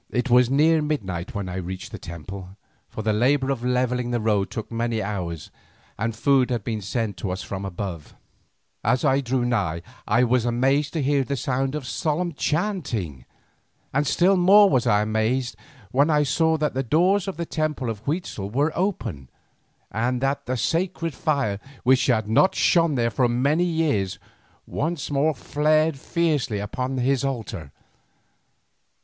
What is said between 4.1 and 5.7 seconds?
road took many hours